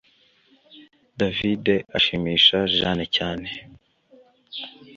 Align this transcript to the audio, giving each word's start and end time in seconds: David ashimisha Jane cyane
David 1.19 1.65
ashimisha 1.97 2.57
Jane 2.77 3.05
cyane 3.15 3.49